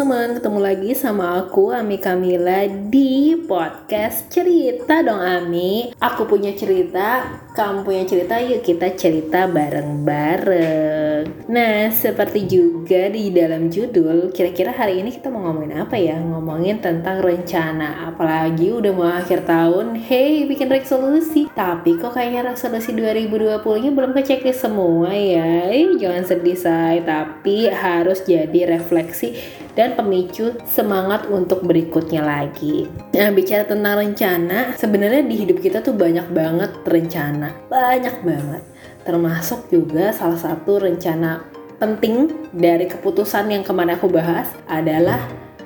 teman-teman, 0.00 0.40
ketemu 0.40 0.60
lagi 0.64 0.90
sama 0.96 1.44
aku 1.44 1.76
Ami 1.76 2.00
Kamila 2.00 2.64
di 2.88 3.36
podcast 3.44 4.32
Cerita 4.32 5.04
dong 5.04 5.20
Ami. 5.20 5.92
Aku 6.00 6.24
punya 6.24 6.56
cerita, 6.56 7.28
kamu 7.60 7.84
punya 7.84 8.04
cerita, 8.08 8.40
yuk 8.40 8.64
kita 8.64 8.96
cerita 8.96 9.44
bareng-bareng. 9.44 11.44
Nah, 11.52 11.92
seperti 11.92 12.48
juga 12.48 13.12
di 13.12 13.28
dalam 13.28 13.68
judul, 13.68 14.32
kira-kira 14.32 14.72
hari 14.72 15.04
ini 15.04 15.12
kita 15.12 15.28
mau 15.28 15.44
ngomongin 15.44 15.76
apa 15.76 16.00
ya? 16.00 16.16
Ngomongin 16.16 16.80
tentang 16.80 17.20
rencana, 17.20 18.08
apalagi 18.08 18.72
udah 18.72 18.92
mau 18.96 19.12
akhir 19.12 19.44
tahun, 19.44 19.92
hey 19.92 20.48
bikin 20.48 20.72
resolusi. 20.72 21.52
Tapi 21.52 22.00
kok 22.00 22.16
kayaknya 22.16 22.56
resolusi 22.56 22.96
2020-nya 22.96 23.92
belum 23.92 24.16
keceklis 24.16 24.56
semua 24.56 25.12
ya? 25.12 25.68
Eh, 25.68 26.00
jangan 26.00 26.24
sedih 26.24 26.56
say, 26.56 27.04
tapi 27.04 27.68
harus 27.68 28.24
jadi 28.24 28.72
refleksi 28.72 29.36
dan 29.74 29.94
pemicu 29.94 30.54
semangat 30.66 31.26
untuk 31.30 31.62
berikutnya 31.62 32.22
lagi. 32.22 32.90
Nah, 33.14 33.30
bicara 33.30 33.66
tentang 33.66 34.02
rencana, 34.02 34.74
sebenarnya 34.74 35.22
di 35.26 35.46
hidup 35.46 35.58
kita 35.62 35.82
tuh 35.82 35.94
banyak 35.94 36.26
banget 36.30 36.70
rencana, 36.86 37.49
banyak 37.68 38.16
banget. 38.22 38.62
Termasuk 39.04 39.72
juga 39.72 40.12
salah 40.12 40.38
satu 40.38 40.82
rencana 40.82 41.44
penting 41.80 42.28
dari 42.52 42.84
keputusan 42.84 43.48
yang 43.48 43.64
kemarin 43.64 43.96
aku 43.96 44.12
bahas 44.12 44.52
adalah 44.68 45.18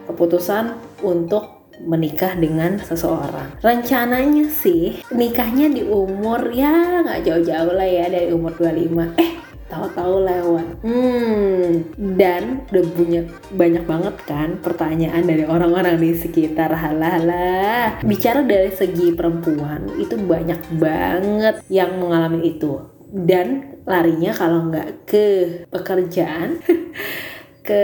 keputusan 0.07 0.79
untuk 1.03 1.67
menikah 1.83 2.39
dengan 2.39 2.79
seseorang. 2.79 3.59
Rencananya 3.59 4.47
sih 4.47 5.03
nikahnya 5.11 5.67
di 5.75 5.83
umur 5.83 6.55
ya 6.55 7.03
nggak 7.03 7.27
jauh-jauh 7.27 7.75
lah 7.75 7.89
ya 7.89 8.07
dari 8.07 8.31
umur 8.31 8.55
25. 8.55 9.19
Eh 9.19 9.44
tahu-tahu 9.75 10.15
lewat. 10.23 10.67
Hmm, 10.87 11.67
dan 12.15 12.63
udah 12.71 12.85
punya 12.95 13.21
banyak 13.51 13.85
banget 13.85 14.17
kan 14.23 14.49
pertanyaan 14.63 15.27
dari 15.27 15.43
orang-orang 15.43 15.99
di 15.99 16.15
sekitar. 16.15 16.71
Halah, 16.71 17.99
bicara 18.07 18.47
dari 18.47 18.71
segi 18.71 19.11
perempuan 19.11 19.99
itu 19.99 20.15
banyak 20.15 20.79
banget 20.79 21.67
yang 21.67 21.99
mengalami 21.99 22.55
itu. 22.55 22.79
Dan 23.11 23.79
larinya 23.83 24.31
kalau 24.35 24.71
nggak 24.71 25.07
ke 25.07 25.27
pekerjaan, 25.71 26.63
ke 27.69 27.83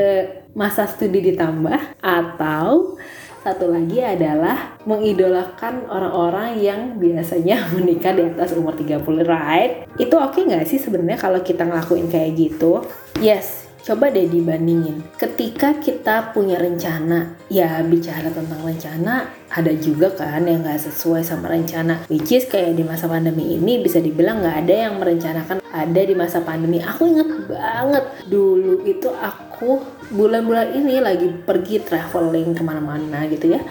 masa 0.54 0.86
studi 0.86 1.32
ditambah 1.32 2.02
atau 2.02 2.98
satu 3.40 3.72
lagi 3.72 4.04
adalah 4.04 4.76
mengidolakan 4.84 5.88
orang-orang 5.88 6.60
yang 6.60 6.80
biasanya 7.00 7.64
menikah 7.74 8.12
di 8.12 8.28
atas 8.28 8.52
umur 8.52 8.76
30 8.76 9.00
right? 9.24 9.88
Itu 9.96 10.20
oke 10.20 10.36
okay 10.36 10.42
nggak 10.44 10.68
sih 10.68 10.76
sebenarnya 10.76 11.16
kalau 11.16 11.40
kita 11.40 11.64
ngelakuin 11.64 12.12
kayak 12.12 12.36
gitu? 12.36 12.84
Yes 13.16 13.69
coba 13.84 14.12
deh 14.12 14.28
dibandingin. 14.28 15.02
Ketika 15.16 15.78
kita 15.80 16.32
punya 16.32 16.60
rencana 16.60 17.36
ya 17.48 17.80
bicara 17.84 18.28
tentang 18.30 18.60
rencana 18.62 19.28
ada 19.50 19.72
juga 19.74 20.14
kan 20.14 20.46
yang 20.46 20.62
nggak 20.62 20.80
sesuai 20.80 21.26
sama 21.26 21.50
rencana. 21.50 22.06
Which 22.06 22.30
is 22.30 22.46
kayak 22.46 22.78
di 22.78 22.84
masa 22.86 23.10
pandemi 23.10 23.56
ini 23.56 23.82
bisa 23.82 23.98
dibilang 23.98 24.44
nggak 24.44 24.56
ada 24.66 24.74
yang 24.88 24.94
merencanakan 25.00 25.58
ada 25.60 26.00
di 26.00 26.14
masa 26.14 26.44
pandemi. 26.44 26.78
Aku 26.82 27.08
inget 27.10 27.30
banget 27.50 28.04
dulu 28.30 28.84
itu 28.86 29.08
aku 29.10 29.82
bulan-bulan 30.10 30.74
ini 30.74 30.98
lagi 30.98 31.28
pergi 31.30 31.82
traveling 31.84 32.56
ke 32.56 32.62
mana-mana 32.64 33.28
gitu 33.30 33.54
ya 33.54 33.62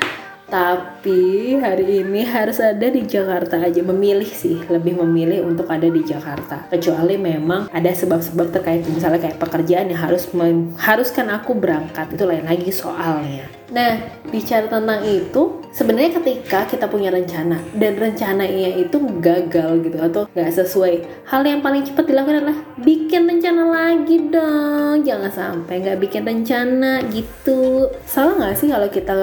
tapi 0.49 1.53
hari 1.61 2.01
ini 2.01 2.25
harus 2.25 2.57
ada 2.57 2.89
di 2.89 3.05
Jakarta 3.05 3.61
aja. 3.61 3.81
Memilih 3.85 4.27
sih 4.27 4.57
lebih 4.65 4.97
memilih 4.97 5.45
untuk 5.45 5.69
ada 5.69 5.85
di 5.85 6.01
Jakarta. 6.01 6.65
Kecuali 6.73 7.15
memang 7.15 7.69
ada 7.69 7.93
sebab-sebab 7.93 8.49
terkait 8.49 8.83
misalnya 8.89 9.21
kayak 9.21 9.37
pekerjaan 9.37 9.93
yang 9.93 10.01
harus 10.01 10.25
mengharuskan 10.33 11.29
aku 11.29 11.53
berangkat. 11.53 12.09
Itu 12.11 12.25
lain 12.25 12.49
lagi 12.49 12.73
soalnya. 12.73 13.45
Nah 13.69 14.01
bicara 14.33 14.65
tentang 14.65 15.05
itu 15.05 15.61
sebenarnya 15.69 16.17
ketika 16.17 16.65
kita 16.65 16.89
punya 16.89 17.13
rencana 17.13 17.61
dan 17.77 17.93
rencananya 18.01 18.81
itu 18.81 18.97
gagal 19.21 19.85
gitu 19.85 19.97
atau 20.01 20.21
nggak 20.33 20.53
sesuai 20.53 20.93
hal 21.29 21.41
yang 21.45 21.61
paling 21.61 21.85
cepat 21.85 22.09
dilakukan 22.09 22.41
adalah 22.41 22.59
bikin 22.81 23.29
rencana 23.29 23.63
lagi 23.69 24.17
dong. 24.33 25.05
Jangan 25.05 25.29
sampai 25.29 25.85
nggak 25.85 26.01
bikin 26.01 26.25
rencana 26.25 27.05
gitu. 27.13 27.93
Salah 28.09 28.33
nggak 28.41 28.57
sih 28.57 28.73
kalau 28.73 28.89
kita 28.89 29.13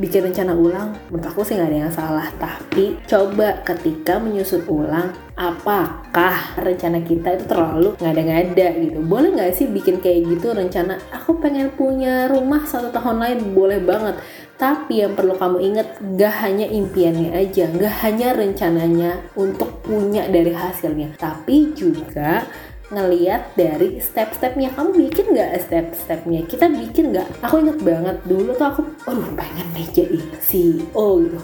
bikin 0.00 0.32
rencana 0.32 0.56
ulang 0.56 0.69
menurut 1.08 1.26
aku 1.26 1.42
sih 1.42 1.58
nggak 1.58 1.70
ada 1.70 1.78
yang 1.88 1.94
salah. 1.94 2.28
Tapi 2.38 3.00
coba 3.08 3.62
ketika 3.66 4.20
menyusun 4.20 4.64
ulang 4.70 5.10
apakah 5.34 6.60
rencana 6.60 7.00
kita 7.00 7.40
itu 7.40 7.44
terlalu 7.48 7.96
ngada-ngada 7.98 8.76
gitu? 8.76 8.98
Boleh 9.02 9.32
nggak 9.34 9.52
sih 9.56 9.66
bikin 9.66 9.98
kayak 9.98 10.28
gitu 10.28 10.52
rencana? 10.52 11.00
Aku 11.10 11.40
pengen 11.40 11.72
punya 11.74 12.28
rumah 12.28 12.62
satu 12.68 12.92
tahun 12.92 13.18
lain 13.24 13.38
boleh 13.56 13.80
banget. 13.82 14.20
Tapi 14.60 15.00
yang 15.00 15.16
perlu 15.16 15.40
kamu 15.40 15.56
ingat 15.72 15.88
gak 16.20 16.44
hanya 16.44 16.68
impiannya 16.68 17.32
aja 17.32 17.64
gak 17.64 17.96
hanya 18.04 18.36
rencananya 18.36 19.16
untuk 19.32 19.80
punya 19.80 20.28
dari 20.28 20.52
hasilnya. 20.52 21.16
Tapi 21.16 21.72
juga 21.72 22.44
ngeliat 22.90 23.54
dari 23.54 24.02
step-stepnya. 24.02 24.74
Kamu 24.74 24.90
bikin 24.98 25.30
nggak 25.30 25.62
step-stepnya? 25.66 26.44
Kita 26.46 26.66
bikin 26.66 27.14
nggak? 27.14 27.46
Aku 27.46 27.62
inget 27.62 27.78
banget 27.80 28.16
dulu 28.26 28.50
tuh 28.58 28.66
aku 28.66 28.82
aduh 29.06 29.30
pengen 29.38 29.66
nih 29.74 29.86
jadi 29.94 30.18
CEO 30.42 31.06
gitu. 31.24 31.38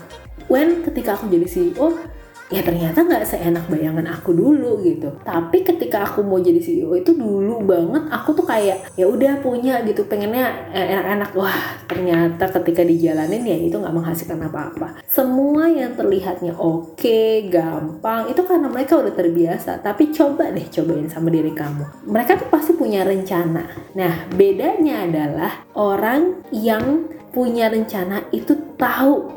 When 0.47 0.83
ketika 0.87 1.19
aku 1.19 1.31
jadi 1.31 1.47
CEO 1.47 1.99
ya 2.47 2.63
ternyata 2.63 3.03
nggak 3.03 3.27
seenak 3.27 3.67
bayangan 3.67 4.07
aku 4.07 4.31
dulu 4.31 4.79
gitu. 4.87 5.11
Tapi 5.27 5.67
ketika 5.67 6.07
aku 6.07 6.23
mau 6.23 6.39
jadi 6.39 6.63
CEO 6.63 6.95
itu 6.95 7.15
dulu 7.15 7.63
banget 7.67 8.07
aku 8.07 8.39
tuh 8.39 8.47
kayak 8.47 8.95
ya 8.95 9.11
udah 9.11 9.43
punya 9.43 9.83
gitu 9.83 10.07
pengennya 10.07 10.71
enak-enak. 10.71 11.31
Wah 11.35 11.83
ternyata 11.91 12.47
ketika 12.63 12.87
dijalanin 12.87 13.43
ya 13.43 13.59
itu 13.59 13.75
nggak 13.75 13.95
menghasilkan 13.95 14.39
apa-apa. 14.47 15.03
Semua 15.11 15.67
yang 15.67 15.99
terlihatnya 15.99 16.55
oke 16.55 17.51
gampang 17.51 18.31
itu 18.31 18.41
karena 18.47 18.71
mereka 18.71 19.03
udah 19.03 19.15
terbiasa. 19.15 19.83
Tapi 19.83 20.15
coba 20.15 20.55
deh 20.55 20.67
cobain 20.71 21.11
sama 21.11 21.35
diri 21.35 21.51
kamu. 21.51 22.07
Mereka 22.07 22.47
tuh 22.47 22.49
pasti 22.51 22.79
punya 22.79 23.03
rencana. 23.03 23.67
Nah 23.99 24.31
bedanya 24.31 25.03
adalah 25.03 25.53
orang 25.75 26.47
yang 26.55 27.11
punya 27.35 27.69
rencana 27.69 28.23
itu 28.31 28.55
tahu 28.79 29.35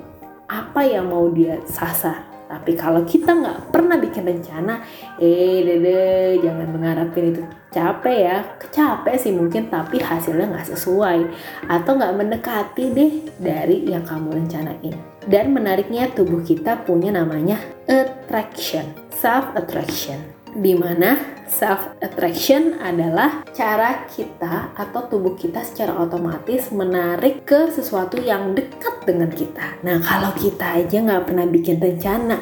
apa 0.50 0.81
yang 0.81 1.12
mau 1.12 1.30
dia 1.30 1.62
sasar 1.68 2.28
tapi 2.50 2.74
kalau 2.74 3.06
kita 3.06 3.30
nggak 3.30 3.70
pernah 3.70 4.02
bikin 4.02 4.26
rencana, 4.26 4.82
eh 5.22 5.62
dede 5.62 6.42
jangan 6.42 6.66
mengharapkan 6.74 7.30
itu 7.30 7.46
capek 7.70 8.18
ya. 8.26 8.38
Capek 8.74 9.16
sih 9.22 9.30
mungkin 9.38 9.70
tapi 9.70 10.02
hasilnya 10.02 10.50
nggak 10.50 10.74
sesuai 10.74 11.30
atau 11.70 11.92
nggak 11.94 12.16
mendekati 12.18 12.84
deh 12.90 13.12
dari 13.38 13.86
yang 13.86 14.02
kamu 14.02 14.34
rencanain. 14.34 14.98
Dan 15.30 15.54
menariknya 15.54 16.10
tubuh 16.10 16.42
kita 16.42 16.82
punya 16.90 17.14
namanya 17.14 17.62
attraction, 17.86 18.98
self 19.14 19.54
attraction. 19.54 20.38
Di 20.56 20.74
mana 20.74 21.40
self 21.50 21.98
attraction 22.02 22.78
adalah 22.82 23.46
cara 23.54 24.06
kita 24.10 24.74
atau 24.78 25.02
tubuh 25.10 25.34
kita 25.38 25.66
secara 25.66 25.98
otomatis 25.98 26.70
menarik 26.70 27.46
ke 27.46 27.74
sesuatu 27.74 28.22
yang 28.22 28.54
dekat 28.54 29.06
dengan 29.06 29.30
kita. 29.34 29.82
Nah 29.86 30.02
kalau 30.02 30.34
kita 30.38 30.82
aja 30.82 30.98
nggak 31.02 31.26
pernah 31.30 31.46
bikin 31.50 31.82
rencana, 31.82 32.42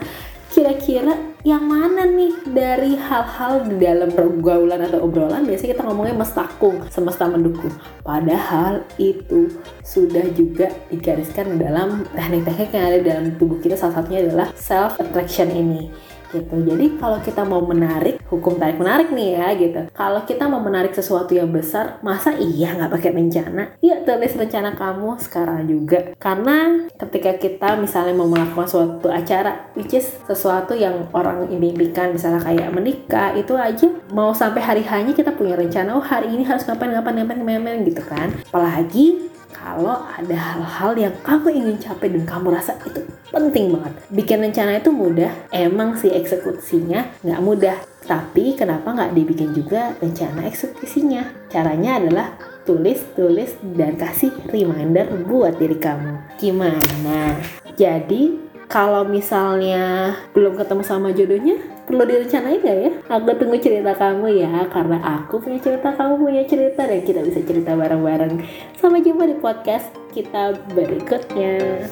kira-kira 0.51 1.15
yang 1.47 1.63
mana 1.63 2.03
nih 2.03 2.33
dari 2.51 2.99
hal-hal 2.99 3.63
di 3.71 3.79
dalam 3.79 4.11
pergaulan 4.11 4.83
atau 4.83 5.07
obrolan 5.07 5.47
biasanya 5.47 5.79
kita 5.79 5.83
ngomongnya 5.87 6.15
mestakung, 6.19 6.83
semesta 6.91 7.23
mendukung. 7.27 7.71
Padahal 8.03 8.83
itu 8.99 9.51
sudah 9.83 10.27
juga 10.35 10.67
digariskan 10.91 11.55
dalam 11.55 12.03
teknik-teknik 12.11 12.71
yang 12.75 12.85
ada 12.91 12.99
dalam 12.99 13.25
tubuh 13.39 13.59
kita 13.63 13.79
salah 13.79 14.03
satunya 14.03 14.27
adalah 14.27 14.47
self 14.59 14.99
attraction 14.99 15.47
ini 15.51 15.87
gitu. 16.31 16.55
Jadi 16.63 16.97
kalau 16.97 17.19
kita 17.21 17.41
mau 17.43 17.61
menarik 17.63 18.19
hukum 18.27 18.59
tarik 18.59 18.79
menarik 18.79 19.09
nih 19.11 19.29
ya 19.37 19.47
gitu. 19.55 19.81
Kalau 19.93 20.21
kita 20.27 20.47
mau 20.47 20.59
menarik 20.59 20.91
sesuatu 20.91 21.31
yang 21.35 21.51
besar, 21.51 21.99
masa 22.03 22.35
iya 22.35 22.75
nggak 22.75 22.91
pakai 22.91 23.11
rencana? 23.13 23.63
Iya 23.79 24.03
tulis 24.03 24.33
rencana 24.35 24.75
kamu 24.75 25.19
sekarang 25.21 25.67
juga. 25.67 26.15
Karena 26.17 26.87
ketika 26.97 27.37
kita 27.37 27.69
misalnya 27.79 28.13
mau 28.15 28.27
melakukan 28.27 28.67
suatu 28.67 29.07
acara, 29.11 29.71
which 29.77 29.95
is 29.95 30.07
sesuatu 30.27 30.73
yang 30.75 31.07
orang 31.15 31.47
impikan, 31.51 32.15
misalnya 32.15 32.43
kayak 32.43 32.73
menikah, 32.73 33.35
itu 33.35 33.53
aja 33.55 33.87
mau 34.11 34.31
sampai 34.31 34.61
hari 34.63 34.83
hanya 34.87 35.11
kita 35.11 35.31
punya 35.35 35.55
rencana. 35.55 35.95
Oh 35.95 36.03
hari 36.03 36.31
ini 36.33 36.43
harus 36.43 36.63
ngapain 36.67 36.91
ngapain 36.91 37.15
ngapain 37.23 37.39
ngapain 37.43 37.79
gitu 37.87 38.03
kan. 38.03 38.31
Apalagi 38.51 39.26
kalau 39.67 39.99
ada 40.07 40.37
hal-hal 40.39 40.91
yang 40.95 41.15
kamu 41.27 41.51
ingin 41.51 41.75
capai 41.75 42.07
dan 42.07 42.23
kamu 42.23 42.55
rasa 42.55 42.79
itu 42.87 43.03
penting 43.35 43.75
banget. 43.75 43.93
Bikin 44.15 44.39
rencana 44.39 44.79
itu 44.79 44.95
mudah, 44.95 45.27
emang 45.51 45.99
sih 45.99 46.07
eksekusinya 46.07 47.19
nggak 47.19 47.43
mudah. 47.43 47.75
Tapi 48.07 48.55
kenapa 48.55 48.95
nggak 48.95 49.11
dibikin 49.11 49.51
juga 49.51 49.91
rencana 49.99 50.47
eksekusinya? 50.47 51.51
Caranya 51.51 51.99
adalah 51.99 52.39
tulis, 52.63 53.03
tulis, 53.11 53.59
dan 53.75 53.99
kasih 53.99 54.31
reminder 54.47 55.11
buat 55.27 55.59
diri 55.59 55.75
kamu. 55.75 56.39
Gimana? 56.39 57.35
Jadi 57.75 58.46
kalau 58.67 59.07
misalnya 59.07 60.15
belum 60.35 60.59
ketemu 60.59 60.83
sama 60.83 61.15
jodohnya, 61.15 61.55
perlu 61.87 62.03
direncanain 62.03 62.59
gak 62.59 62.77
ya? 62.83 62.91
Aku 63.07 63.31
tunggu 63.39 63.57
cerita 63.63 63.95
kamu 63.95 64.27
ya, 64.43 64.67
karena 64.67 64.99
aku 65.23 65.39
punya 65.39 65.59
cerita, 65.63 65.95
kamu 65.95 66.13
punya 66.19 66.43
cerita, 66.43 66.83
dan 66.83 66.99
kita 66.99 67.23
bisa 67.23 67.39
cerita 67.47 67.71
bareng-bareng. 67.79 68.43
Sampai 68.75 69.03
jumpa 69.07 69.23
di 69.23 69.35
podcast 69.39 69.87
kita 70.11 70.59
berikutnya. 70.75 71.87